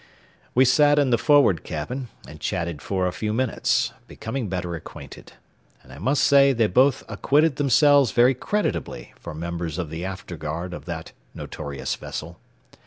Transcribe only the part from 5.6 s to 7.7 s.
and I must say they both acquitted